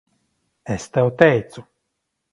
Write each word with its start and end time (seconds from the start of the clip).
Es 0.75 0.87
tev 0.95 1.13
teicu. 1.21 1.67